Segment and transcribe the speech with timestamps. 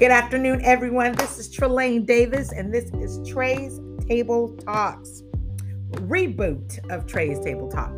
[0.00, 1.12] Good afternoon, everyone.
[1.12, 5.22] This is Tralayne Davis, and this is Trey's Table Talks,
[5.90, 7.94] reboot of Trey's Table Talk.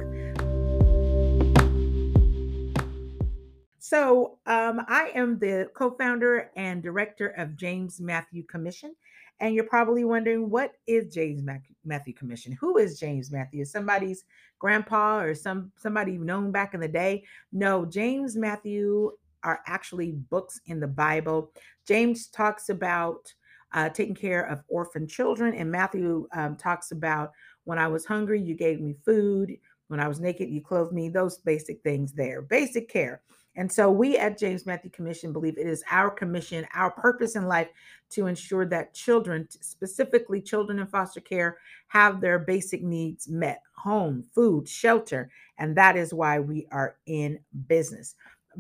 [3.79, 8.97] So, um, I am the co founder and director of James Matthew Commission.
[9.39, 11.45] And you're probably wondering, what is James
[11.85, 12.51] Matthew Commission?
[12.61, 13.65] Who is James Matthew?
[13.65, 14.25] Somebody's
[14.59, 17.23] grandpa or some somebody known back in the day?
[17.53, 19.13] No, James Matthew
[19.45, 21.53] are actually books in the Bible.
[21.87, 23.33] James talks about
[23.73, 27.33] uh, taking care of orphan children, and Matthew um, talks about
[27.65, 29.57] when I was hungry, you gave me food.
[29.89, 31.09] When I was naked, you clothed me.
[31.09, 33.23] Those basic things there, basic care.
[33.55, 37.47] And so we at James Matthew Commission believe it is our commission, our purpose in
[37.47, 37.69] life
[38.11, 44.25] to ensure that children, specifically children in foster care, have their basic needs met home,
[44.35, 45.31] food, shelter.
[45.59, 48.15] And that is why we are in business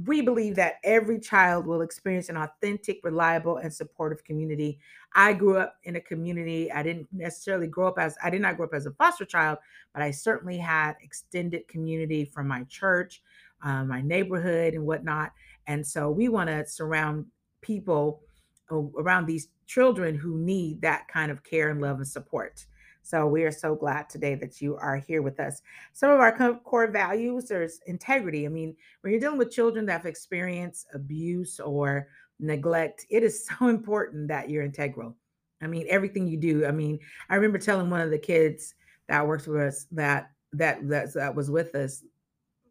[0.06, 4.78] we believe that every child will experience an authentic, reliable, and supportive community.
[5.14, 6.70] I grew up in a community.
[6.72, 9.58] I didn't necessarily grow up as I did not grow up as a foster child,
[9.92, 13.22] but I certainly had extended community from my church,
[13.62, 15.32] uh, my neighborhood, and whatnot.
[15.66, 17.26] And so we want to surround
[17.60, 18.22] people
[18.70, 22.66] around these children who need that kind of care and love and support.
[23.02, 25.60] So we are so glad today that you are here with us.
[25.92, 28.46] Some of our core values there's integrity.
[28.46, 33.46] I mean, when you're dealing with children that have experienced abuse or neglect, it is
[33.58, 35.16] so important that you're integral.
[35.60, 36.66] I mean, everything you do.
[36.66, 38.74] I mean, I remember telling one of the kids
[39.08, 42.04] that works with us that that that, that was with us,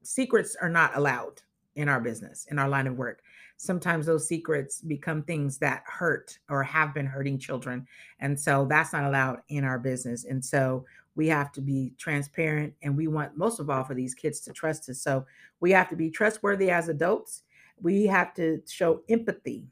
[0.03, 1.41] secrets are not allowed
[1.75, 3.21] in our business, in our line of work
[3.61, 7.85] sometimes those secrets become things that hurt or have been hurting children.
[8.19, 10.25] And so that's not allowed in our business.
[10.25, 14.15] And so we have to be transparent and we want most of all for these
[14.15, 15.01] kids to trust us.
[15.01, 15.27] So
[15.59, 17.43] we have to be trustworthy as adults.
[17.79, 19.67] We have to show empathy.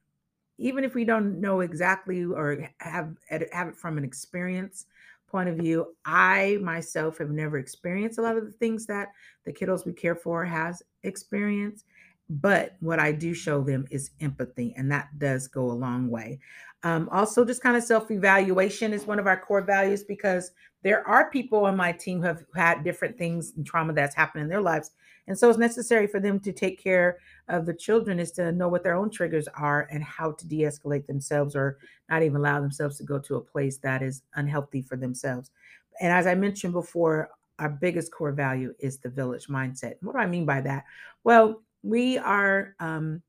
[0.60, 4.86] Even if we don't know exactly or have have it from an experience
[5.26, 9.10] point of view, I myself have never experienced a lot of the things that
[9.46, 11.86] the kiddos we care for has experienced
[12.30, 16.40] but what I do show them is empathy, and that does go a long way.
[16.84, 20.52] Um, also, just kind of self evaluation is one of our core values because
[20.84, 24.44] there are people on my team who have had different things and trauma that's happened
[24.44, 24.92] in their lives.
[25.28, 27.18] And so it's necessary for them to take care
[27.50, 30.62] of the children is to know what their own triggers are and how to de
[30.62, 31.78] escalate themselves or
[32.10, 35.52] not even allow themselves to go to a place that is unhealthy for themselves.
[36.00, 37.30] And as I mentioned before,
[37.60, 39.96] our biggest core value is the village mindset.
[40.02, 40.86] What do I mean by that?
[41.24, 43.22] Well, we are um,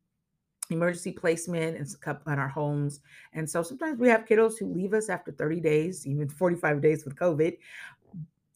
[0.71, 1.87] emergency placement in,
[2.33, 3.01] in our homes.
[3.33, 7.05] And so sometimes we have kiddos who leave us after 30 days, even 45 days
[7.05, 7.57] with COVID.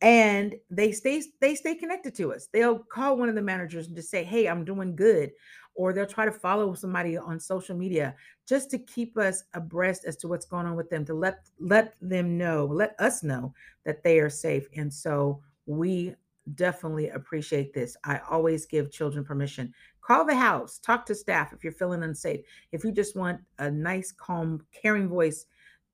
[0.01, 2.49] And they stay they stay connected to us.
[2.53, 5.31] They'll call one of the managers and just say, "Hey, I'm doing good,"
[5.75, 8.15] or they'll try to follow somebody on social media
[8.47, 11.95] just to keep us abreast as to what's going on with them, to let let
[12.03, 14.69] them know, let us know that they are safe.
[14.77, 16.15] And so we
[16.55, 17.97] definitely appreciate this.
[18.05, 19.73] I always give children permission.
[20.01, 22.41] Call the house, talk to staff if you're feeling unsafe.
[22.73, 25.47] If you just want a nice, calm, caring voice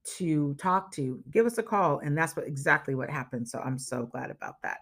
[0.03, 1.99] to talk to, give us a call.
[1.99, 3.47] And that's what exactly what happened.
[3.47, 4.79] So I'm so glad about that.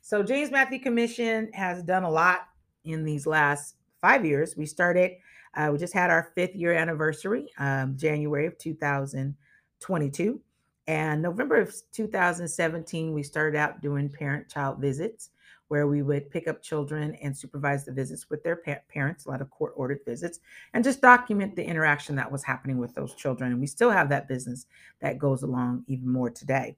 [0.00, 2.42] So James Matthew Commission has done a lot
[2.84, 4.56] in these last five years.
[4.56, 5.12] We started,
[5.54, 10.40] uh, we just had our fifth year anniversary, um, January of 2022.
[10.88, 15.30] And November of 2017, we started out doing parent child visits
[15.68, 19.28] where we would pick up children and supervise the visits with their pa- parents, a
[19.28, 20.40] lot of court ordered visits,
[20.72, 23.52] and just document the interaction that was happening with those children.
[23.52, 24.64] And we still have that business
[25.02, 26.74] that goes along even more today.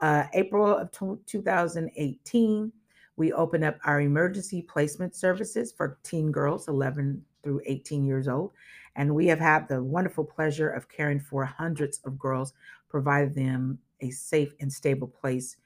[0.00, 2.72] Uh, April of t- 2018,
[3.16, 8.52] we opened up our emergency placement services for teen girls 11 through 18 years old.
[8.96, 12.54] And we have had the wonderful pleasure of caring for hundreds of girls,
[12.90, 15.56] providing them a safe and stable place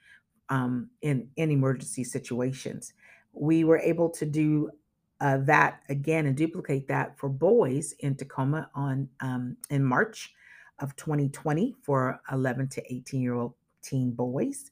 [0.50, 2.92] um, in, in emergency situations.
[3.32, 4.70] We were able to do
[5.20, 10.34] uh, that again and duplicate that for boys in Tacoma on um, in March
[10.80, 14.70] of 2020 for 11 to 18 year old teen boys.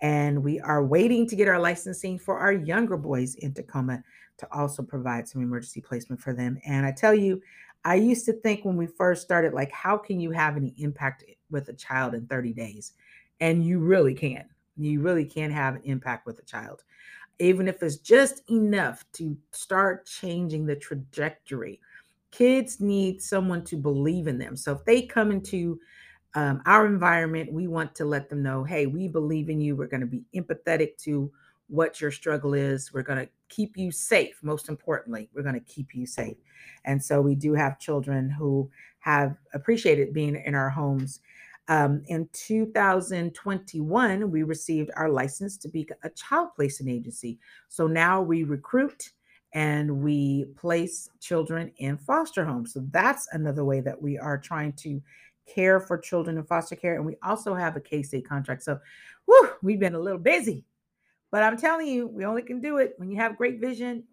[0.00, 4.02] And we are waiting to get our licensing for our younger boys in Tacoma
[4.38, 6.58] to also provide some emergency placement for them.
[6.66, 7.40] And I tell you,
[7.84, 11.24] I used to think when we first started, like, how can you have any impact
[11.52, 12.92] with a child in 30 days?
[13.40, 14.44] And you really can.
[14.76, 16.82] You really can have an impact with a child,
[17.38, 21.80] even if it's just enough to start changing the trajectory.
[22.30, 24.56] Kids need someone to believe in them.
[24.56, 25.78] So if they come into
[26.34, 29.76] um, our environment, we want to let them know hey, we believe in you.
[29.76, 31.30] We're going to be empathetic to
[31.68, 32.92] what your struggle is.
[32.92, 34.38] We're going to keep you safe.
[34.42, 36.36] Most importantly, we're going to keep you safe.
[36.84, 38.70] And so we do have children who
[39.00, 41.20] have appreciated being in our homes.
[41.68, 47.38] Um, in 2021, we received our license to be a child placing agency.
[47.68, 49.12] So now we recruit
[49.54, 52.72] and we place children in foster homes.
[52.72, 55.00] So that's another way that we are trying to
[55.46, 56.96] care for children in foster care.
[56.96, 58.62] And we also have a K State contract.
[58.62, 58.78] So
[59.26, 60.64] whew, we've been a little busy,
[61.30, 64.04] but I'm telling you, we only can do it when you have great vision.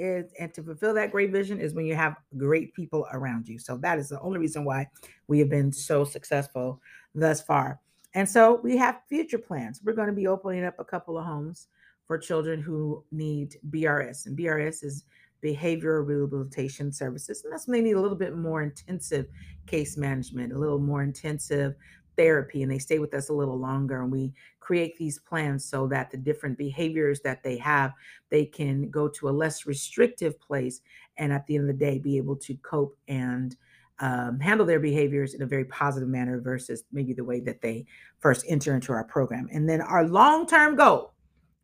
[0.00, 3.58] Is, and to fulfill that great vision is when you have great people around you.
[3.58, 4.88] So that is the only reason why
[5.28, 6.80] we have been so successful
[7.14, 7.80] thus far.
[8.14, 9.80] And so we have future plans.
[9.84, 11.68] We're going to be opening up a couple of homes
[12.06, 14.26] for children who need BRS.
[14.26, 15.04] And BRS is
[15.44, 17.44] behavioral rehabilitation services.
[17.44, 19.26] And that's when they need a little bit more intensive
[19.66, 21.74] case management, a little more intensive
[22.20, 24.02] therapy, and they stay with us a little longer.
[24.02, 27.94] And we create these plans so that the different behaviors that they have,
[28.28, 30.82] they can go to a less restrictive place
[31.16, 33.56] and at the end of the day be able to cope and
[34.00, 37.86] um, handle their behaviors in a very positive manner versus maybe the way that they
[38.18, 39.48] first enter into our program.
[39.50, 41.14] And then our long term goal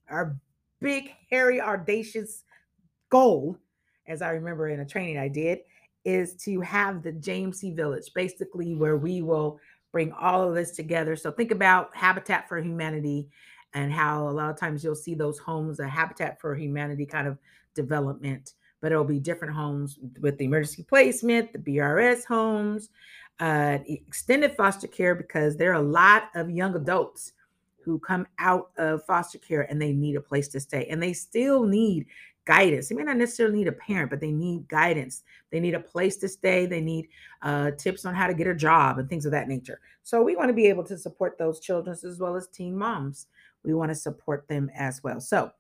[0.09, 0.39] our
[0.81, 2.45] big, hairy, audacious
[3.11, 3.59] goal,
[4.07, 5.59] as I remember in a training I did,
[6.05, 9.59] is to have the JMC Village, basically where we will
[9.97, 11.17] bring all of this together.
[11.17, 13.31] So think about Habitat for Humanity
[13.73, 17.27] and how a lot of times you'll see those homes, a Habitat for Humanity kind
[17.27, 17.39] of
[17.73, 18.53] development,
[18.83, 22.91] but it'll be different homes with the emergency placement, the BRS homes,
[23.41, 27.33] uh, extended foster care, because there are a lot of young adults
[27.83, 31.15] who come out of foster care and they need a place to stay and they
[31.15, 32.05] still need
[32.47, 32.89] guidance.
[32.89, 35.25] They may not necessarily need a parent, but they need guidance.
[35.51, 36.65] They need a place to stay.
[36.65, 37.09] They need
[37.43, 39.81] uh, tips on how to get a job and things of that nature.
[40.03, 43.27] So we want to be able to support those children as well as teen moms.
[43.65, 45.21] We want to support them as well.
[45.21, 45.51] So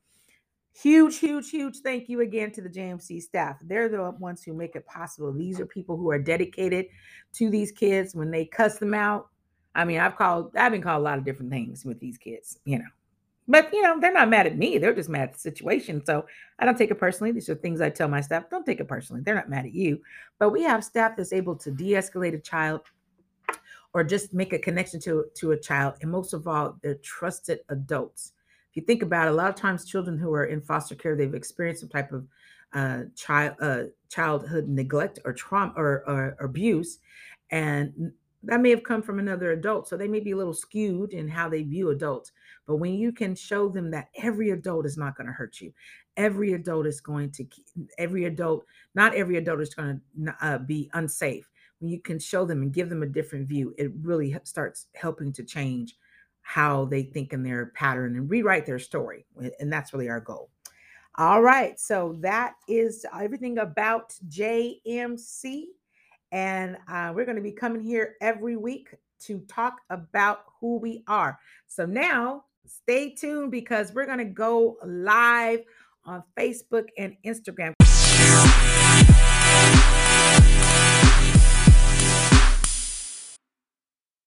[0.72, 3.56] huge, huge, huge thank you again to the JMC staff.
[3.62, 5.32] They're the ones who make it possible.
[5.32, 6.86] These are people who are dedicated
[7.34, 8.14] to these kids.
[8.14, 9.28] When they cuss them out,
[9.74, 12.58] I mean, I've called, I've been called a lot of different things with these kids,
[12.64, 12.84] you know.
[13.48, 14.78] But you know, they're not mad at me.
[14.78, 16.04] They're just mad at the situation.
[16.04, 16.26] So
[16.58, 17.32] I don't take it personally.
[17.32, 18.50] These are things I tell my staff.
[18.50, 19.22] Don't take it personally.
[19.22, 20.00] They're not mad at you.
[20.38, 22.80] But we have staff that's able to de-escalate a child
[23.94, 25.94] or just make a connection to, to a child.
[26.02, 28.32] And most of all, they're trusted adults.
[28.70, 31.16] If you think about it, a lot of times children who are in foster care,
[31.16, 32.26] they've experienced some type of
[32.74, 36.98] uh, child uh, childhood neglect or trauma or, or, or abuse.
[37.50, 41.12] And that may have come from another adult so they may be a little skewed
[41.12, 42.32] in how they view adults
[42.66, 45.72] but when you can show them that every adult is not going to hurt you
[46.16, 47.44] every adult is going to
[47.98, 51.50] every adult not every adult is going to uh, be unsafe
[51.80, 55.32] when you can show them and give them a different view it really starts helping
[55.32, 55.96] to change
[56.42, 59.26] how they think in their pattern and rewrite their story
[59.58, 60.48] and that's really our goal.
[61.18, 65.64] All right so that is everything about jmc
[66.36, 71.02] and uh, we're going to be coming here every week to talk about who we
[71.08, 71.38] are.
[71.66, 75.60] So now stay tuned because we're going to go live
[76.04, 77.72] on Facebook and Instagram.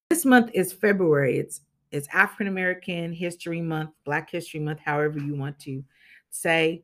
[0.09, 1.38] This month is February.
[1.38, 5.83] It's it's African American History Month, Black History Month, however you want to
[6.31, 6.83] say.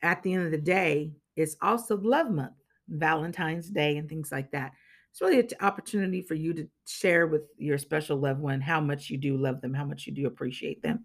[0.00, 2.61] At the end of the day, it's also Love Month.
[2.88, 4.72] Valentine's Day and things like that.
[5.10, 9.10] It's really an opportunity for you to share with your special loved one how much
[9.10, 11.04] you do love them, how much you do appreciate them.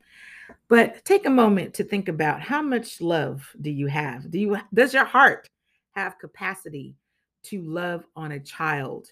[0.69, 4.31] But take a moment to think about how much love do you have?
[4.31, 5.47] Do you does your heart
[5.91, 6.95] have capacity
[7.43, 9.09] to love on a child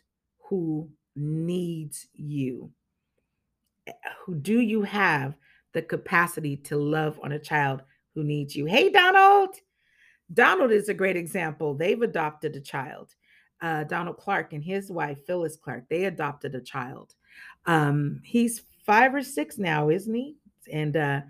[0.50, 2.72] who needs you?
[3.88, 3.92] Eh,
[4.26, 5.36] who do you have
[5.74, 7.82] the capacity to love on a child
[8.14, 8.66] who needs you?
[8.66, 9.56] Hey Donald,
[10.34, 11.74] Donald is a great example.
[11.74, 13.16] They've adopted a child.
[13.62, 17.14] Uh, Donald Clark and his wife Phyllis Clark, they adopted a child.
[17.66, 20.36] Um, he's five or six now, isn't he?
[20.72, 21.22] And uh,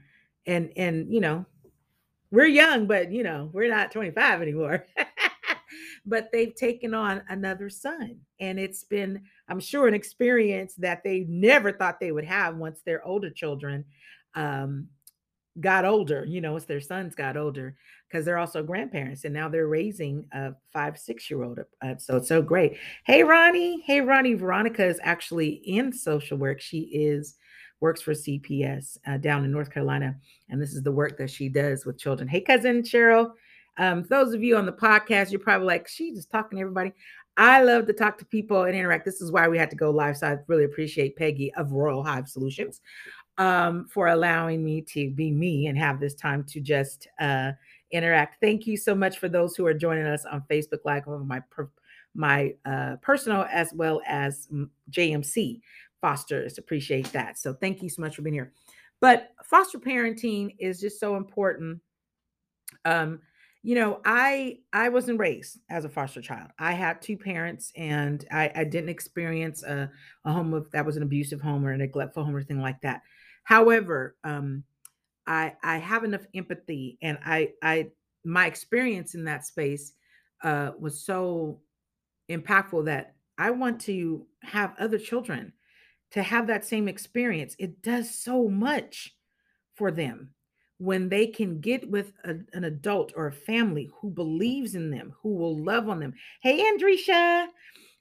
[0.46, 1.46] and and you know,
[2.32, 4.86] we're young, but you know, we're not 25 anymore.
[6.06, 11.26] but they've taken on another son, and it's been, I'm sure, an experience that they
[11.28, 13.86] never thought they would have once their older children
[14.36, 14.88] um,
[15.60, 17.76] got older, you know, as their sons got older,
[18.08, 21.60] because they're also grandparents and now they're raising a five, six year old.
[21.82, 22.78] Uh, so it's so great.
[23.06, 23.82] Hey, Ronnie.
[23.82, 24.34] Hey, Ronnie.
[24.34, 26.62] Veronica is actually in social work.
[26.62, 27.36] She is
[27.82, 30.16] works for CPS uh, down in North Carolina.
[30.50, 32.28] And this is the work that she does with children.
[32.28, 33.32] Hey, cousin Cheryl.
[33.78, 36.94] Um, those of you on the podcast, you're probably like, she's just talking to everybody.
[37.38, 39.04] I love to talk to people and interact.
[39.04, 40.18] This is why we had to go live.
[40.18, 42.80] So I really appreciate Peggy of Royal Hive Solutions
[43.38, 47.52] um, for allowing me to be me and have this time to just uh,
[47.92, 48.38] interact.
[48.42, 51.42] Thank you so much for those who are joining us on Facebook Live my
[52.14, 54.48] my uh, personal as well as
[54.90, 55.60] JMC
[56.00, 56.58] fosters.
[56.58, 57.38] Appreciate that.
[57.38, 58.54] So thank you so much for being here.
[59.02, 61.82] But foster parenting is just so important.
[62.86, 63.20] Um,
[63.64, 66.52] you know, I I wasn't raised as a foster child.
[66.60, 69.90] I had two parents, and I, I didn't experience a,
[70.24, 72.80] a home of that was an abusive home or a neglectful home or anything like
[72.82, 73.02] that.
[73.46, 74.64] However, um,
[75.26, 77.92] I I have enough empathy, and I I
[78.26, 79.94] my experience in that space
[80.44, 81.62] uh, was so
[82.30, 85.54] impactful that I want to have other children
[86.12, 87.56] to have that same experience.
[87.60, 89.16] It does so much
[89.76, 90.32] for them
[90.78, 95.14] when they can get with a, an adult or a family who believes in them,
[95.22, 96.14] who will love on them.
[96.42, 97.48] Hey, Andrisha,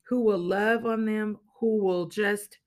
[0.09, 2.59] who will love on them, who will just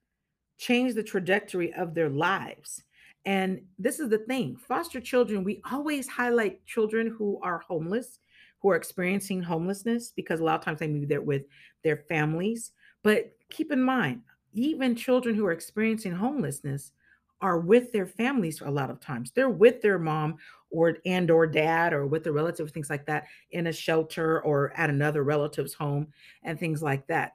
[0.58, 2.84] change the trajectory of their lives.
[3.26, 8.20] And this is the thing foster children, we always highlight children who are homeless,
[8.62, 11.44] who are experiencing homelessness, because a lot of times they move there with
[11.84, 12.72] their families.
[13.04, 14.22] But keep in mind,
[14.54, 16.94] even children who are experiencing homelessness
[17.42, 19.32] are with their families a lot of times.
[19.32, 20.38] They're with their mom
[20.72, 24.74] or and or dad or with a relative, things like that, in a shelter or
[24.76, 26.08] at another relative's home
[26.44, 27.34] and things like that.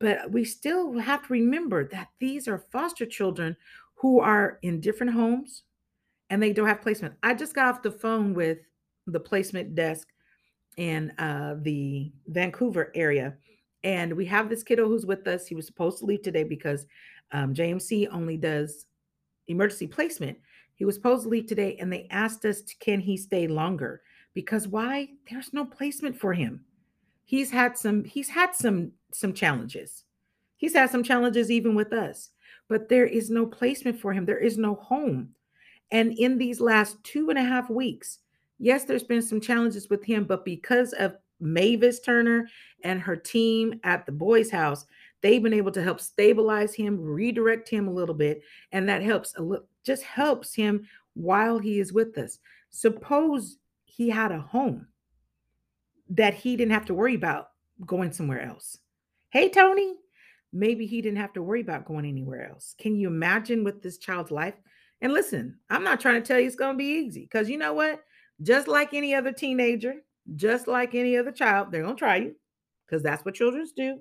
[0.00, 3.56] But we still have to remember that these are foster children
[3.96, 5.62] who are in different homes
[6.30, 7.14] and they don't have placement.
[7.22, 8.58] I just got off the phone with
[9.06, 10.08] the placement desk
[10.76, 13.34] in uh, the Vancouver area.
[13.82, 15.46] And we have this kiddo who's with us.
[15.46, 16.86] He was supposed to leave today because
[17.32, 18.86] um, JMC only does
[19.48, 20.38] emergency placement.
[20.74, 24.02] He was supposed to leave today, and they asked us, can he stay longer?
[24.32, 25.10] Because why?
[25.30, 26.64] There's no placement for him.
[27.24, 28.04] He's had some.
[28.04, 30.04] He's had some some challenges.
[30.56, 32.30] He's had some challenges even with us,
[32.68, 34.24] but there is no placement for him.
[34.24, 35.30] There is no home.
[35.90, 38.20] And in these last two and a half weeks,
[38.58, 42.48] yes, there's been some challenges with him, but because of Mavis Turner
[42.82, 44.86] and her team at the boys' house,
[45.20, 49.34] they've been able to help stabilize him, redirect him a little bit, and that helps
[49.36, 52.38] a little, just helps him while he is with us.
[52.70, 54.86] Suppose he had a home
[56.10, 57.48] that he didn't have to worry about
[57.86, 58.78] going somewhere else.
[59.30, 59.94] Hey, Tony,
[60.52, 62.74] maybe he didn't have to worry about going anywhere else.
[62.78, 64.54] Can you imagine with this child's life?
[65.00, 67.58] And listen, I'm not trying to tell you it's going to be easy because you
[67.58, 68.02] know what?
[68.42, 69.96] Just like any other teenager,
[70.36, 72.34] just like any other child, they're going to try you
[72.86, 73.98] because that's what children do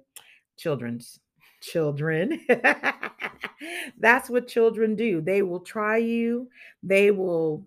[0.58, 1.20] children's
[1.62, 2.40] children.
[3.98, 5.22] That's what children do.
[5.22, 6.50] They will try you,
[6.82, 7.66] they will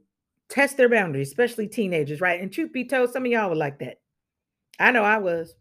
[0.48, 2.40] test their boundaries, especially teenagers, right?
[2.40, 4.00] And truth be told, some of y'all were like that.
[4.78, 5.54] I know I was.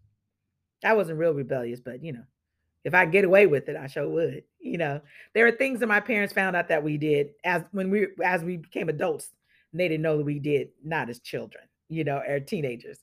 [0.83, 2.23] I wasn't real rebellious, but you know,
[2.83, 4.43] if I get away with it, I sure would.
[4.59, 5.01] You know,
[5.33, 8.43] there are things that my parents found out that we did as when we as
[8.43, 9.31] we became adults,
[9.71, 12.99] and they didn't know that we did not as children, you know, or teenagers.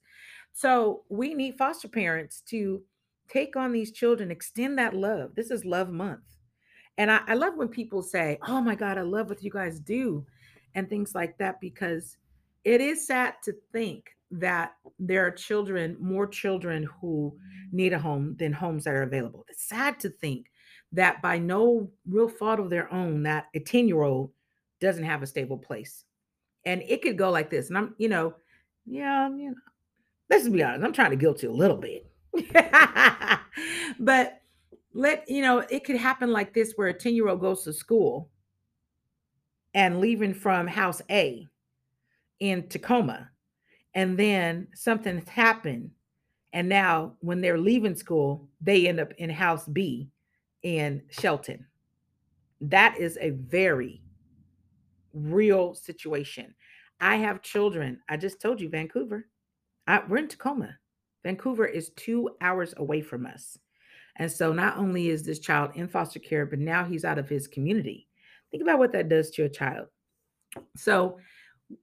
[0.53, 2.83] So we need foster parents to
[3.29, 5.35] take on these children, extend that love.
[5.35, 6.21] This is love month.
[6.99, 9.81] And I, I love when people say, Oh my God, I love what you guys
[9.81, 10.25] do,
[10.75, 12.17] and things like that, because
[12.65, 17.37] it is sad to think that there are children, more children who
[17.71, 19.45] need a home than homes that are available.
[19.49, 20.47] It's sad to think
[20.93, 24.31] that by no real fault of their own, that a 10 year old
[24.81, 26.05] doesn't have a stable place.
[26.65, 27.69] And it could go like this.
[27.69, 28.35] And I'm, you know,
[28.87, 29.55] yeah, you know,
[30.31, 32.07] let's be honest, I'm trying to guilt you a little bit.
[33.99, 34.41] but
[34.95, 37.73] let you know it could happen like this where a 10 year old goes to
[37.73, 38.31] school
[39.75, 41.47] and leaving from house A
[42.41, 43.31] in Tacoma
[43.95, 45.91] and then something's happened
[46.53, 50.11] and now when they're leaving school they end up in house B
[50.63, 51.67] in Shelton
[52.61, 54.03] that is a very
[55.13, 56.55] real situation
[57.01, 59.27] I have children I just told you Vancouver
[59.87, 60.79] I, we're in Tacoma
[61.23, 63.59] Vancouver is two hours away from us.
[64.17, 67.29] And so not only is this child in foster care, but now he's out of
[67.29, 68.09] his community.
[68.51, 69.87] Think about what that does to a child.
[70.77, 71.19] So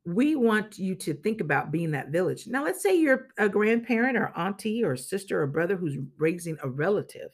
[0.05, 2.47] we want you to think about being that village.
[2.47, 6.69] Now, let's say you're a grandparent or auntie or sister or brother who's raising a
[6.69, 7.31] relative.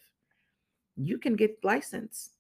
[0.96, 2.32] You can get licensed.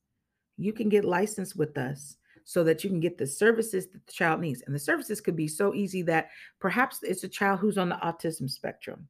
[0.57, 4.13] You can get licensed with us so that you can get the services that the
[4.13, 4.61] child needs.
[4.65, 6.29] And the services could be so easy that
[6.59, 9.07] perhaps it's a child who's on the autism spectrum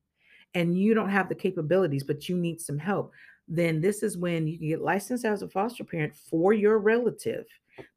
[0.54, 3.12] and you don't have the capabilities, but you need some help,
[3.48, 7.46] then this is when you can get licensed as a foster parent for your relative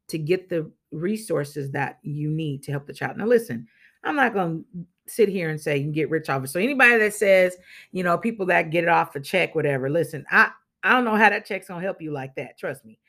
[0.09, 3.17] to get the resources that you need to help the child.
[3.17, 3.67] Now, listen,
[4.03, 6.49] I'm not going to sit here and say you can get rich off it.
[6.49, 7.57] So anybody that says,
[7.91, 10.51] you know, people that get it off a check, whatever, listen, I
[10.83, 12.57] I don't know how that check's gonna help you like that.
[12.57, 12.99] Trust me.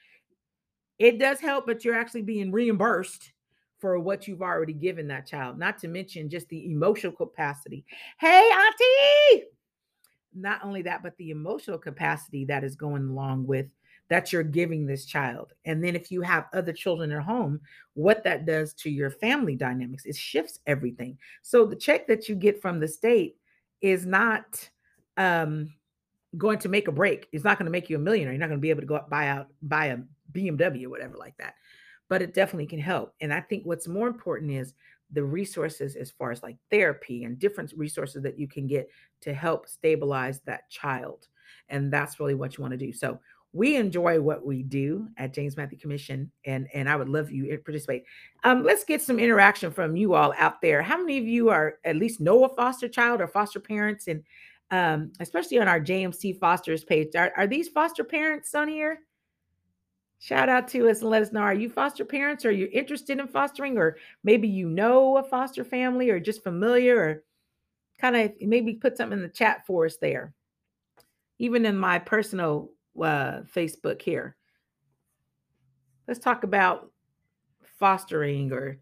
[0.99, 3.33] It does help, but you're actually being reimbursed
[3.79, 7.85] for what you've already given that child, not to mention just the emotional capacity.
[8.19, 9.45] Hey, Auntie!
[10.35, 13.67] Not only that, but the emotional capacity that is going along with
[14.11, 15.53] that you're giving this child.
[15.65, 17.61] And then if you have other children at home,
[17.95, 21.17] what that does to your family dynamics, it shifts everything.
[21.43, 23.37] So the check that you get from the state
[23.81, 24.69] is not
[25.17, 25.73] um,
[26.37, 27.29] going to make a break.
[27.33, 28.33] It's not going to make you a millionaire.
[28.33, 29.99] You're not going to be able to go out buy out buy a
[30.33, 31.55] BMW or whatever like that.
[32.09, 33.15] But it definitely can help.
[33.21, 34.75] And I think what's more important is
[35.13, 38.89] the resources as far as like therapy and different resources that you can get
[39.23, 41.29] to help stabilize that child.
[41.69, 42.93] And that's really what you want to do.
[42.93, 43.21] So
[43.53, 47.51] we enjoy what we do at James Matthew Commission, and and I would love you
[47.51, 48.05] to participate.
[48.45, 50.83] Um, let's get some interaction from you all out there.
[50.83, 54.23] How many of you are at least know a foster child or foster parents, and
[54.71, 59.01] um, especially on our JMC Fosters page, are, are these foster parents on here?
[60.21, 61.41] Shout out to us and let us know.
[61.41, 62.45] Are you foster parents?
[62.45, 66.45] Or are you interested in fostering, or maybe you know a foster family, or just
[66.45, 67.25] familiar, or
[68.01, 70.35] kind of maybe put something in the chat for us there.
[71.39, 74.37] Even in my personal uh, Facebook here.
[76.07, 76.91] Let's talk about
[77.79, 78.79] fostering or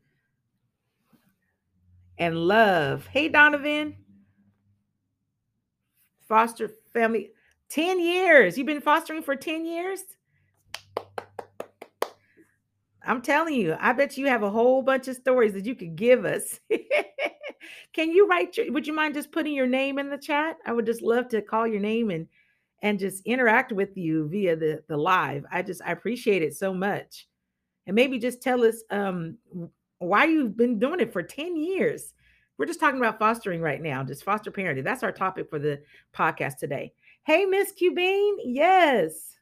[2.19, 3.07] and love.
[3.07, 3.97] Hey, Donovan.
[6.27, 7.31] Foster family,
[7.71, 8.59] 10 years.
[8.59, 10.03] You've been fostering for 10 years?
[13.03, 15.97] I'm telling you, I bet you have a whole bunch of stories that you could
[15.97, 16.61] give us.
[17.95, 20.59] Can you write your, would you mind just putting your name in the chat?
[20.67, 22.27] I would just love to call your name and
[22.83, 25.45] and just interact with you via the the live.
[25.51, 27.27] I just I appreciate it so much.
[27.87, 29.39] And maybe just tell us um
[29.99, 32.15] why you've been doing it for 10 years.
[32.57, 34.85] We're just talking about fostering right now, just foster parenting.
[34.85, 35.81] That's our topic for the
[36.15, 36.93] podcast today.
[37.25, 38.37] Hey, Miss Cubine.
[38.45, 39.37] Yes.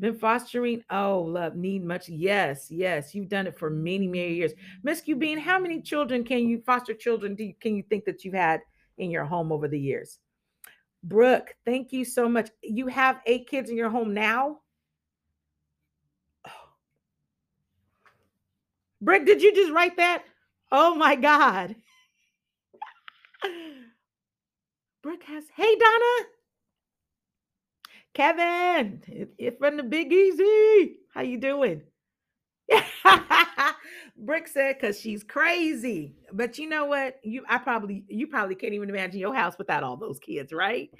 [0.00, 0.82] Been fostering.
[0.90, 2.08] Oh, love, need much.
[2.08, 3.14] Yes, yes.
[3.14, 4.52] You've done it for many, many years.
[4.82, 8.24] Miss Cubine, how many children can you foster children do you, can you think that
[8.24, 8.60] you've had
[8.98, 10.18] in your home over the years?
[11.04, 12.50] Brooke, thank you so much.
[12.62, 14.58] You have eight kids in your home now?
[19.00, 20.24] Brooke, did you just write that?
[20.70, 21.74] Oh my God.
[25.02, 26.28] Brooke has, hey Donna.
[28.14, 29.02] Kevin,
[29.38, 30.98] it's from the Big Easy.
[31.14, 31.82] How you doing?
[34.16, 36.14] Brick said because she's crazy.
[36.32, 37.16] But you know what?
[37.22, 40.90] You I probably you probably can't even imagine your house without all those kids, right?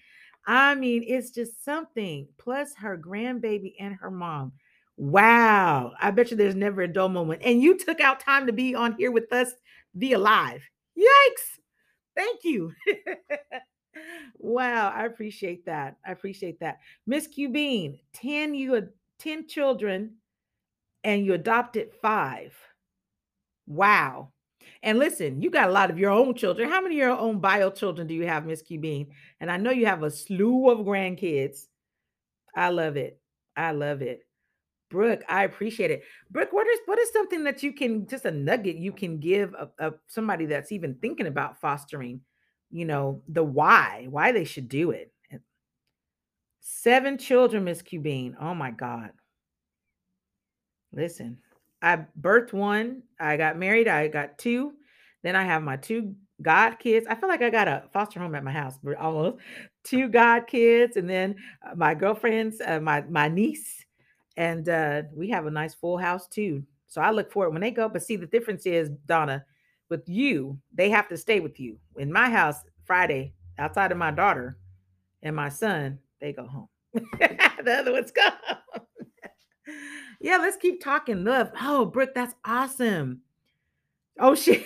[0.46, 2.26] I mean, it's just something.
[2.38, 4.52] Plus her grandbaby and her mom.
[4.96, 5.92] Wow.
[6.00, 7.42] I bet you there's never a dull moment.
[7.44, 9.52] And you took out time to be on here with us
[9.94, 10.62] via live.
[10.98, 11.60] Yikes.
[12.16, 12.72] Thank you.
[14.38, 14.92] wow.
[14.94, 15.96] I appreciate that.
[16.06, 16.80] I appreciate that.
[17.06, 18.88] Miss Cubine, 10 you had
[19.20, 20.14] 10 children
[21.04, 22.56] and you adopted five.
[23.66, 24.32] Wow.
[24.82, 26.68] And listen, you got a lot of your own children.
[26.68, 29.08] How many of your own bio children do you have, Miss Cubine?
[29.40, 31.66] And I know you have a slew of grandkids.
[32.56, 33.20] I love it.
[33.56, 34.26] I love it.
[34.90, 36.02] Brooke, I appreciate it.
[36.30, 39.54] Brooke, what is what is something that you can just a nugget you can give
[39.54, 42.20] of somebody that's even thinking about fostering,
[42.70, 45.10] you know, the why, why they should do it.
[46.60, 48.36] Seven children, Miss Cubine.
[48.40, 49.10] Oh my God.
[50.92, 51.38] Listen,
[51.80, 54.72] I birthed one, I got married, I got two.
[55.22, 57.06] Then I have my two god kids.
[57.08, 59.38] I feel like I got a foster home at my house, but almost
[59.84, 63.84] two god kids, and then uh, my girlfriends, uh, my my niece,
[64.36, 66.64] and uh, we have a nice full house too.
[66.88, 67.88] So I look forward when they go.
[67.88, 69.44] But see, the difference is Donna,
[69.88, 71.78] with you, they have to stay with you.
[71.98, 74.58] In my house, Friday, outside of my daughter
[75.22, 76.68] and my son, they go home.
[76.94, 78.28] the other ones go.
[80.22, 81.24] Yeah, let's keep talking.
[81.24, 81.50] Love.
[81.60, 83.22] Oh, Brooke, that's awesome.
[84.20, 84.64] Oh, she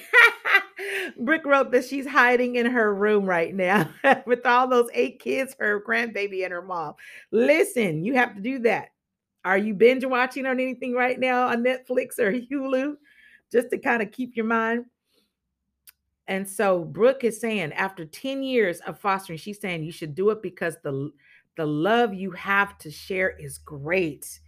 [1.18, 3.88] Brooke wrote that she's hiding in her room right now
[4.26, 6.94] with all those eight kids, her grandbaby, and her mom.
[7.30, 8.90] Listen, you have to do that.
[9.46, 12.96] Are you binge watching on anything right now on Netflix or Hulu?
[13.50, 14.84] Just to kind of keep your mind.
[16.28, 20.30] And so Brooke is saying, after 10 years of fostering, she's saying you should do
[20.30, 21.10] it because the
[21.56, 24.40] the love you have to share is great.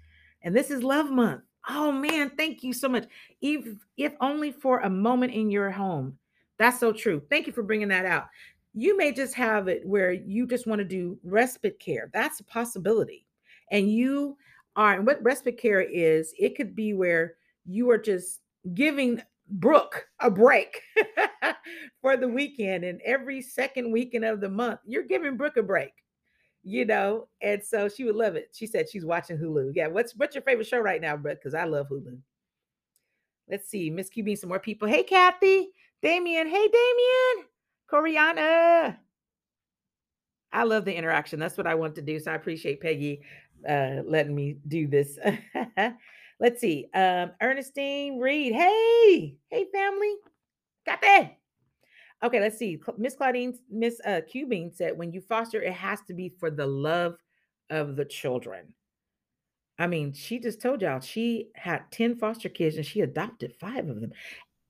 [0.48, 1.42] And this is Love Month.
[1.68, 3.04] Oh man, thank you so much.
[3.42, 3.66] If
[3.98, 6.16] if only for a moment in your home.
[6.58, 7.20] That's so true.
[7.28, 8.28] Thank you for bringing that out.
[8.72, 12.08] You may just have it where you just want to do respite care.
[12.14, 13.26] That's a possibility.
[13.70, 14.38] And you
[14.74, 17.34] are, and what respite care is, it could be where
[17.66, 18.40] you are just
[18.72, 20.80] giving Brooke a break
[22.00, 22.84] for the weekend.
[22.84, 25.92] And every second weekend of the month, you're giving Brooke a break
[26.68, 28.50] you know, and so she would love it.
[28.52, 29.72] She said she's watching Hulu.
[29.74, 31.40] Yeah, what's what's your favorite show right now, Brett?
[31.40, 32.18] Because I love Hulu.
[33.48, 33.88] Let's see.
[33.88, 34.86] Miss Cubine some more people.
[34.86, 35.70] Hey, Kathy.
[36.02, 36.46] Damien.
[36.46, 37.46] Hey, Damien.
[37.90, 38.98] Coriana.
[40.52, 41.38] I love the interaction.
[41.40, 42.20] That's what I want to do.
[42.20, 43.22] So I appreciate Peggy
[43.66, 45.18] uh, letting me do this.
[46.40, 46.88] Let's see.
[46.92, 48.52] Um, Ernestine Reed.
[48.52, 50.14] Hey, hey, family.
[50.84, 51.38] Got that.
[52.22, 52.80] Okay, let's see.
[52.96, 56.66] Miss Claudine, Miss uh, Cubine said, when you foster, it has to be for the
[56.66, 57.16] love
[57.70, 58.74] of the children.
[59.78, 63.88] I mean, she just told y'all she had 10 foster kids and she adopted five
[63.88, 64.12] of them.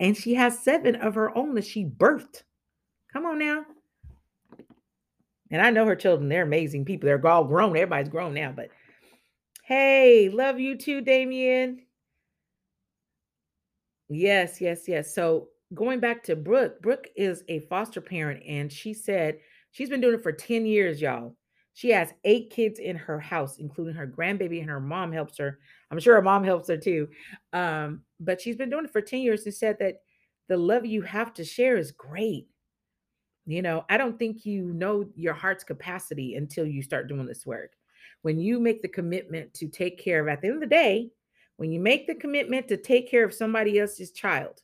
[0.01, 2.43] And she has seven of her own that she birthed.
[3.13, 3.65] Come on now.
[5.51, 7.07] And I know her children, they're amazing people.
[7.07, 7.71] They're all grown.
[7.71, 8.69] Everybody's grown now, but
[9.65, 11.81] hey, love you too, Damien.
[14.11, 15.15] Yes, yes, yes.
[15.15, 19.39] So going back to Brooke, Brooke is a foster parent, and she said
[19.71, 21.37] she's been doing it for 10 years, y'all.
[21.75, 25.61] She has eight kids in her house, including her grandbaby, and her mom helps her.
[25.91, 27.09] I'm sure her mom helps her too.
[27.53, 30.03] Um, but she's been doing it for 10 years and said that
[30.49, 32.49] the love you have to share is great.
[33.47, 37.47] You know, I don't think you know your heart's capacity until you start doing this
[37.47, 37.73] work.
[38.23, 41.11] When you make the commitment to take care of, at the end of the day,
[41.59, 44.63] when you make the commitment to take care of somebody else's child,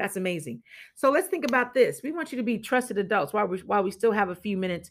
[0.00, 0.62] that's amazing.
[0.94, 2.00] So let's think about this.
[2.02, 4.56] We want you to be trusted adults while we while we still have a few
[4.56, 4.90] minutes.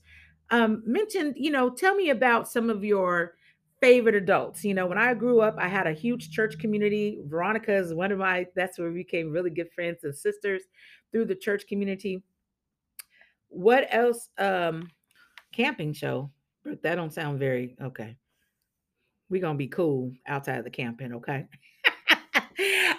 [0.52, 3.36] Um, mention, you know, tell me about some of your
[3.82, 4.64] favorite adults.
[4.64, 7.20] You know, when I grew up, I had a huge church community.
[7.26, 10.64] Veronica is one of my, that's where we became really good friends and sisters
[11.12, 12.24] through the church community.
[13.48, 14.30] What else?
[14.38, 14.90] Um,
[15.52, 16.32] camping show.
[16.64, 18.16] but That don't sound very okay.
[19.30, 21.46] We're gonna be cool outside of the camping, okay?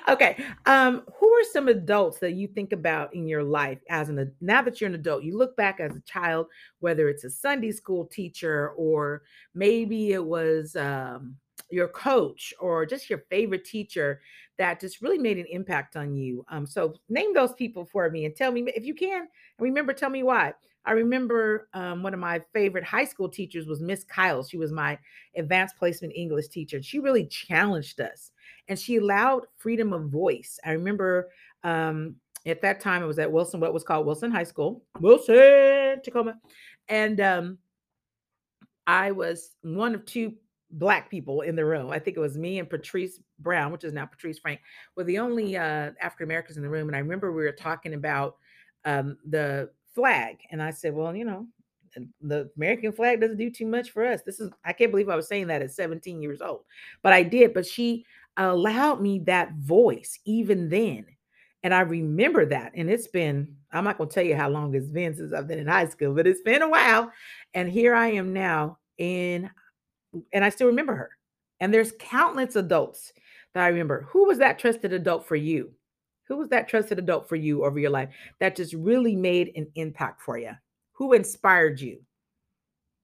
[0.09, 0.43] Okay.
[0.67, 4.63] Um, who are some adults that you think about in your life as an now
[4.63, 5.25] that you're an adult?
[5.25, 6.47] You look back as a child,
[6.81, 9.23] whether it's a Sunday school teacher or
[9.55, 11.37] maybe it was um,
[11.71, 14.21] your coach or just your favorite teacher
[14.59, 16.45] that just really made an impact on you.
[16.51, 19.21] Um, so name those people for me and tell me if you can.
[19.23, 20.53] And remember, tell me why.
[20.87, 24.43] I remember um, one of my favorite high school teachers was Miss Kyle.
[24.43, 24.99] She was my
[25.37, 26.83] advanced placement English teacher.
[26.83, 28.31] She really challenged us
[28.69, 30.59] and she allowed freedom of voice.
[30.65, 31.31] I remember
[31.65, 32.17] um,
[32.47, 36.39] at that time it was at Wilson, what was called Wilson High School, Wilson, Tacoma.
[36.89, 37.59] And um,
[38.87, 40.35] I was one of two
[40.73, 41.91] black people in the room.
[41.91, 44.61] I think it was me and Patrice Brown, which is now Patrice Frank,
[44.97, 46.89] were the only uh, African Americans in the room.
[46.89, 48.37] And I remember we were talking about
[48.85, 50.39] um, the flag.
[50.51, 51.47] And I said, well, you know,
[52.21, 54.23] the American flag doesn't do too much for us.
[54.23, 56.63] This is, I can't believe I was saying that at 17 years old,
[57.03, 57.53] but I did.
[57.53, 58.05] But she
[58.37, 61.07] allowed me that voice even then.
[61.63, 62.73] And I remember that.
[62.75, 65.49] And it's been, I'm not going to tell you how long it's been since I've
[65.49, 67.13] been in high school, but it's been a while.
[67.55, 69.51] And here I am now in,
[70.33, 71.11] and I still remember her.
[71.61, 73.13] And there's countless adults
[73.53, 74.07] that I remember.
[74.11, 75.73] Who was that trusted adult for you?
[76.31, 79.67] Who was that trusted adult for you over your life that just really made an
[79.75, 80.53] impact for you?
[80.93, 82.03] Who inspired you?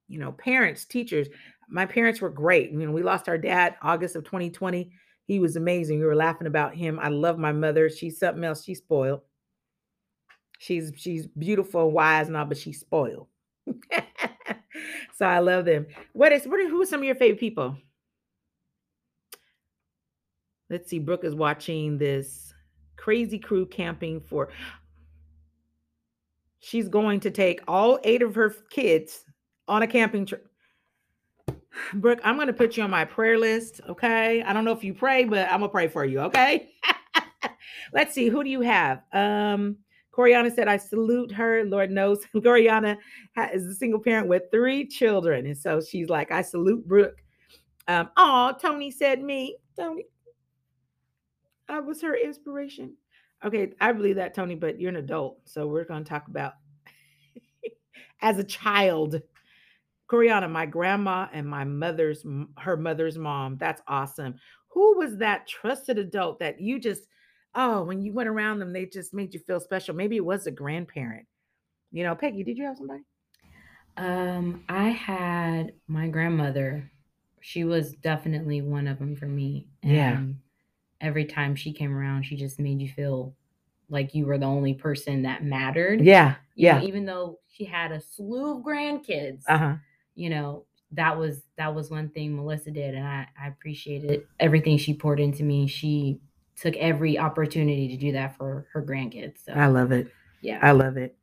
[0.07, 1.27] You know, parents, teachers.
[1.69, 2.71] My parents were great.
[2.71, 4.93] You know, we lost our dad August of 2020.
[5.25, 5.99] He was amazing.
[5.99, 7.01] We were laughing about him.
[7.01, 7.91] I love my mother.
[7.91, 8.63] She's something else.
[8.63, 9.23] She's spoiled.
[10.61, 13.27] She's she's beautiful and wise and all, but she's spoiled.
[15.17, 15.89] so I love them.
[16.13, 17.77] What is what are, who are some of your favorite people?
[20.71, 21.01] Let's see.
[21.01, 22.47] Brooke is watching this
[23.07, 24.49] crazy crew camping for
[26.59, 29.25] she's going to take all eight of her kids
[29.69, 30.49] on a camping trip.
[31.95, 33.81] Brooke, I'm going to put you on my prayer list.
[33.89, 34.43] Okay.
[34.43, 36.19] I don't know if you pray, but I'm going to pray for you.
[36.23, 36.71] Okay.
[37.93, 38.27] Let's see.
[38.27, 39.03] Who do you have?
[39.13, 39.77] Um,
[40.13, 41.63] Coriana said, I salute her.
[41.65, 42.97] Lord knows Coriana
[43.53, 45.47] is a single parent with three children.
[45.47, 47.23] And so she's like, I salute Brooke.
[47.87, 49.59] Um, oh, Tony said me.
[49.79, 50.07] Tony,
[51.69, 52.97] I was her inspiration.
[53.45, 55.39] Okay, I believe that, Tony, but you're an adult.
[55.45, 56.55] So we're going to talk about
[58.23, 59.21] as a child.
[60.11, 62.25] Coriana, my grandma and my mother's,
[62.59, 63.57] her mother's mom.
[63.59, 64.37] That's awesome.
[64.69, 67.03] Who was that trusted adult that you just,
[67.55, 69.95] oh, when you went around them, they just made you feel special?
[69.95, 71.27] Maybe it was a grandparent.
[71.93, 73.03] You know, Peggy, did you have somebody?
[73.97, 76.91] Um, I had my grandmother.
[77.41, 79.67] She was definitely one of them for me.
[79.83, 80.46] And yeah
[81.01, 83.35] every time she came around, she just made you feel
[83.89, 86.01] like you were the only person that mattered.
[86.01, 86.35] Yeah.
[86.55, 86.79] You yeah.
[86.79, 89.77] Know, even though she had a slew of grandkids, uh-huh.
[90.15, 94.79] you know, that was that was one thing Melissa did, and I, I appreciated everything
[94.79, 95.67] she poured into me.
[95.67, 96.21] She
[96.55, 99.45] took every opportunity to do that for her grandkids.
[99.45, 100.09] So I love it.
[100.41, 100.61] Yeah.
[100.63, 101.17] I love it.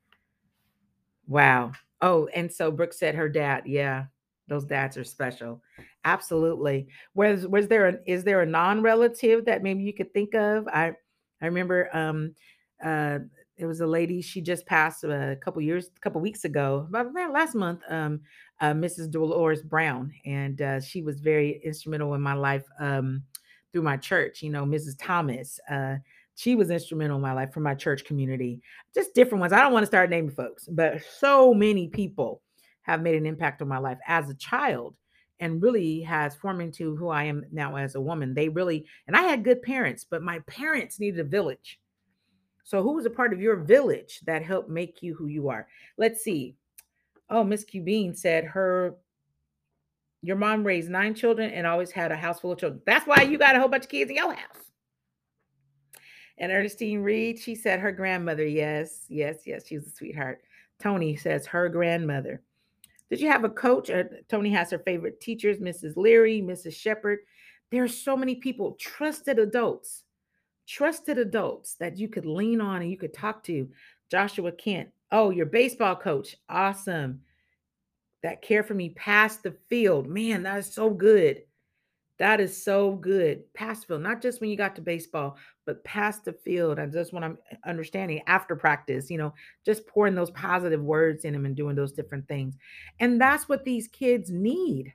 [1.27, 1.71] Wow.
[2.01, 4.05] Oh, and so Brooke said her dad, yeah,
[4.47, 5.61] those dads are special.
[6.05, 6.87] Absolutely.
[7.15, 10.67] Was was there an is there a non-relative that maybe you could think of?
[10.67, 10.93] I
[11.41, 12.35] I remember um,
[12.83, 13.19] uh,
[13.57, 14.21] it was a lady.
[14.21, 17.81] She just passed a couple years, a couple weeks ago, about last month.
[17.89, 18.21] Um,
[18.61, 19.11] uh, Mrs.
[19.11, 23.23] Dolores Brown, and uh, she was very instrumental in my life um,
[23.71, 24.41] through my church.
[24.41, 24.95] You know, Mrs.
[24.99, 25.59] Thomas.
[25.69, 25.97] Uh,
[26.35, 28.61] she was instrumental in my life for my church community.
[28.93, 29.53] Just different ones.
[29.53, 32.41] I don't want to start naming folks, but so many people
[32.83, 34.95] have made an impact on my life as a child
[35.39, 38.33] and really has formed into who I am now as a woman.
[38.33, 41.79] They really, and I had good parents, but my parents needed a village.
[42.63, 45.67] So, who was a part of your village that helped make you who you are?
[45.97, 46.55] Let's see.
[47.29, 48.95] Oh, Miss Cubine said her
[50.23, 52.81] your mom raised nine children and always had a house full of children.
[52.85, 54.71] That's why you got a whole bunch of kids in your house.
[56.37, 58.45] And Ernestine Reed, she said her grandmother.
[58.47, 59.67] Yes, yes, yes.
[59.67, 60.41] She was a sweetheart.
[60.81, 62.41] Tony says her grandmother.
[63.13, 63.91] Did you have a coach?
[63.91, 65.95] Uh, Tony has her favorite teachers, Mrs.
[65.95, 66.73] Leary, Mrs.
[66.73, 67.19] Shepard.
[67.69, 70.05] There are so many people, trusted adults,
[70.67, 73.69] trusted adults that you could lean on and you could talk to.
[74.09, 74.89] Joshua Kent.
[75.11, 76.35] Oh, your baseball coach.
[76.49, 77.21] Awesome.
[78.23, 80.07] That care for me past the field.
[80.07, 81.43] Man, that is so good.
[82.23, 83.53] That is so good.
[83.53, 86.79] Past field, not just when you got to baseball, but past the field.
[86.79, 89.33] And just what I'm eh, understanding after practice, you know,
[89.65, 92.55] just pouring those positive words in them and doing those different things.
[93.01, 94.93] And that's what these kids need.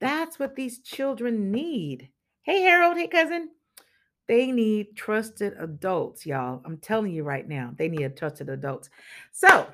[0.00, 2.08] That's what these children need.
[2.40, 2.96] Hey, Harold.
[2.96, 3.50] Hey, cousin.
[4.28, 6.62] They need trusted adults, y'all.
[6.64, 8.88] I'm telling you right now, they need trusted adults.
[9.30, 9.66] So,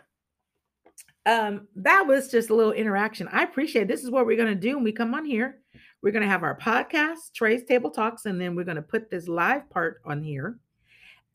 [1.26, 3.28] um, that was just a little interaction.
[3.28, 3.88] I appreciate it.
[3.88, 5.61] This is what we're to do when we come on here.
[6.02, 9.08] We're going to have our podcast, Trey's Table Talks, and then we're going to put
[9.08, 10.58] this live part on here.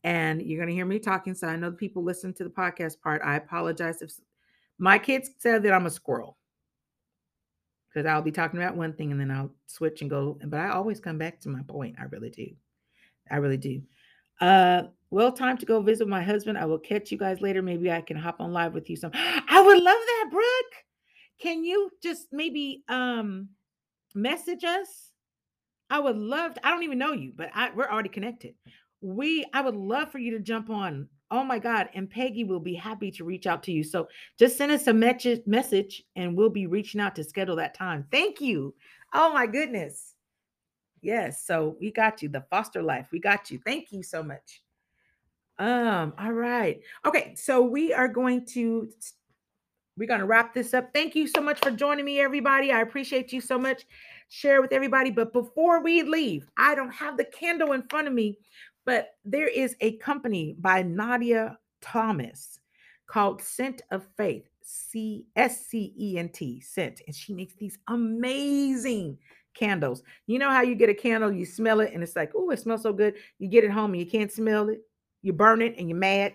[0.04, 1.34] And you're going to hear me talking.
[1.34, 3.22] So I know the people listen to the podcast part.
[3.24, 4.12] I apologize if
[4.78, 6.36] my kids said that I'm a squirrel
[7.88, 10.38] because I'll be talking about one thing and then I'll switch and go.
[10.44, 11.96] But I always come back to my point.
[11.98, 12.48] I really do.
[13.30, 13.82] I really do.
[14.40, 16.58] Uh, well, time to go visit my husband.
[16.58, 17.62] I will catch you guys later.
[17.62, 19.12] Maybe I can hop on live with you some.
[19.14, 20.84] I would love that, Brooke.
[21.40, 23.48] Can you just maybe um
[24.14, 25.12] message us.
[25.90, 28.54] I would love to, I don't even know you, but I, we're already connected.
[29.00, 31.08] We I would love for you to jump on.
[31.30, 31.88] Oh my God.
[31.94, 33.84] And Peggy will be happy to reach out to you.
[33.84, 37.74] So just send us a message message and we'll be reaching out to schedule that
[37.74, 38.06] time.
[38.10, 38.74] Thank you.
[39.14, 40.14] Oh my goodness.
[41.00, 41.46] Yes.
[41.46, 42.28] So we got you.
[42.28, 43.08] The foster life.
[43.12, 43.60] We got you.
[43.64, 44.62] Thank you so much.
[45.58, 46.80] Um, all right.
[47.04, 48.88] Okay, so we are going to
[49.98, 50.90] we're going to wrap this up.
[50.94, 52.70] Thank you so much for joining me, everybody.
[52.70, 53.84] I appreciate you so much.
[54.28, 55.10] Share with everybody.
[55.10, 58.38] But before we leave, I don't have the candle in front of me,
[58.86, 62.60] but there is a company by Nadia Thomas
[63.08, 67.00] called Scent of Faith, C S C E N T, Scent.
[67.06, 69.18] And she makes these amazing
[69.54, 70.02] candles.
[70.26, 72.60] You know how you get a candle, you smell it, and it's like, oh, it
[72.60, 73.14] smells so good.
[73.38, 74.80] You get it home and you can't smell it.
[75.22, 76.34] You burn it and you're mad.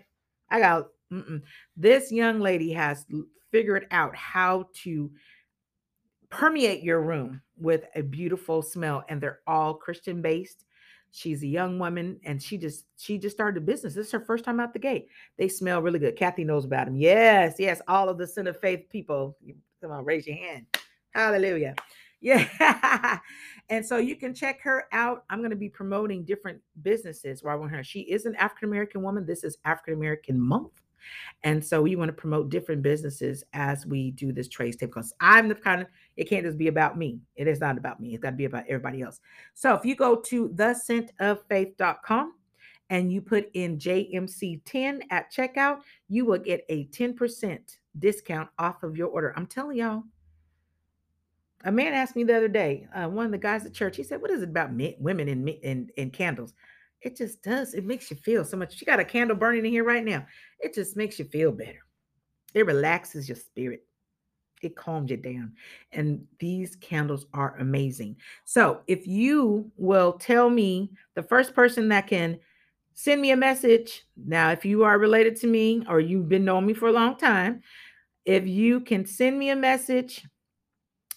[0.49, 1.41] I got mm-mm.
[1.77, 3.05] this young lady has
[3.53, 5.11] figured out how to
[6.31, 10.65] permeate your room with a beautiful smell and they're all christian based.
[11.11, 13.93] She's a young woman and she just she just started a business.
[13.93, 15.07] This is her first time out the gate.
[15.37, 16.15] They smell really good.
[16.15, 19.37] Kathy knows about them yes yes all of the Scent of Faith people.
[19.79, 20.65] Come on raise your hand.
[21.11, 21.75] Hallelujah.
[22.25, 23.19] Yeah.
[23.67, 25.25] And so you can check her out.
[25.29, 27.83] I'm going to be promoting different businesses while we're here.
[27.83, 29.25] She is an african american woman.
[29.25, 30.82] This is african american month
[31.43, 35.13] and so we want to promote different businesses as we do this Trey's Table because
[35.19, 37.19] I'm the kind of, it can't just be about me.
[37.35, 38.13] It is not about me.
[38.13, 39.19] It's got to be about everybody else.
[39.53, 42.33] So if you go to thescentoffaith.com
[42.89, 47.59] and you put in JMC10 at checkout, you will get a 10%
[47.99, 49.33] discount off of your order.
[49.35, 50.03] I'm telling y'all.
[51.65, 54.03] A man asked me the other day, uh, one of the guys at church, he
[54.03, 56.53] said, What is it about men, women and, and, and candles?
[57.03, 57.73] It just does.
[57.73, 58.77] It makes you feel so much.
[58.77, 60.25] She got a candle burning in here right now.
[60.63, 61.83] It just makes you feel better.
[62.53, 63.85] It relaxes your spirit.
[64.61, 65.53] It calms you down.
[65.91, 68.15] And these candles are amazing.
[68.45, 72.39] So if you will tell me the first person that can
[72.93, 74.05] send me a message.
[74.15, 77.17] Now, if you are related to me or you've been knowing me for a long
[77.17, 77.61] time,
[78.25, 80.25] if you can send me a message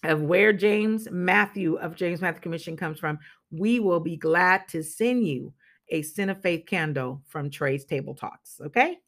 [0.03, 3.19] of where James Matthew of James Matthew Commission comes from,
[3.51, 5.53] we will be glad to send you
[5.91, 8.61] a Scent of Faith candle from Trey's Table Talks.
[8.61, 8.99] Okay.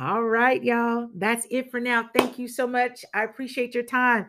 [0.00, 1.08] All right, y'all.
[1.12, 2.08] That's it for now.
[2.16, 3.04] Thank you so much.
[3.12, 4.28] I appreciate your time.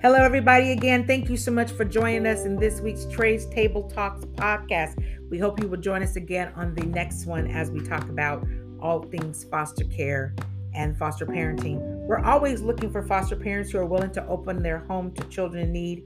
[0.00, 0.70] Hello, everybody.
[0.70, 5.02] Again, thank you so much for joining us in this week's Trey's Table Talks podcast.
[5.30, 8.46] We hope you will join us again on the next one as we talk about
[8.80, 10.32] all things foster care
[10.74, 11.78] and foster parenting.
[12.06, 15.64] We're always looking for foster parents who are willing to open their home to children
[15.64, 16.04] in need.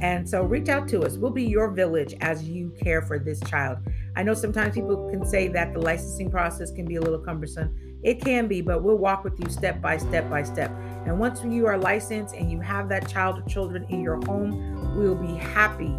[0.00, 1.16] And so reach out to us.
[1.16, 3.78] We'll be your village as you care for this child.
[4.16, 7.74] I know sometimes people can say that the licensing process can be a little cumbersome.
[8.02, 10.70] It can be, but we'll walk with you step by step by step.
[11.06, 14.96] And once you are licensed and you have that child or children in your home,
[14.96, 15.94] we'll be happy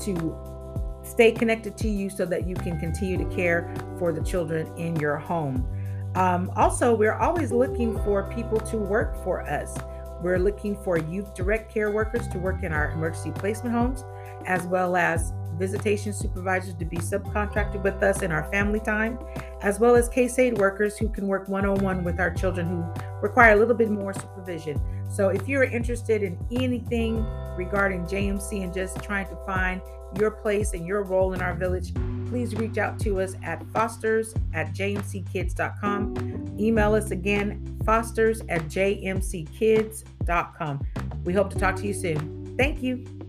[0.00, 0.36] to
[1.04, 4.96] stay connected to you so that you can continue to care for the children in
[4.96, 5.66] your home.
[6.14, 9.76] Um, also, we're always looking for people to work for us.
[10.20, 14.04] We're looking for youth direct care workers to work in our emergency placement homes,
[14.46, 19.18] as well as visitation supervisors to be subcontracted with us in our family time,
[19.62, 22.66] as well as case aid workers who can work one on one with our children
[22.66, 22.84] who
[23.20, 24.80] require a little bit more supervision.
[25.10, 27.24] So, if you're interested in anything
[27.56, 29.82] regarding JMC and just trying to find
[30.18, 31.92] your place and your role in our village,
[32.28, 36.56] please reach out to us at fosters at jmckids.com.
[36.58, 40.06] Email us again, fosters at jmckids.com.
[41.24, 42.56] We hope to talk to you soon.
[42.56, 43.21] Thank you.